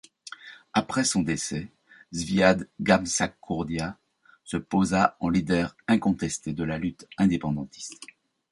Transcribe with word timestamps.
Après 0.73 1.03
son 1.03 1.21
décès, 1.21 1.69
Zviad 2.15 2.67
Gamsakhourdia 2.81 3.99
se 4.43 4.57
posa 4.57 5.15
en 5.19 5.29
leader 5.29 5.77
incontesté 5.87 6.53
de 6.53 6.63
la 6.63 6.79
lutte 6.79 7.07
indépendantiste. 7.19 8.01